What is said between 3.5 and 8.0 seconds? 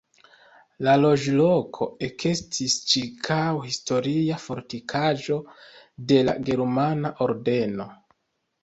historia fortikaĵo de la Germana Ordeno.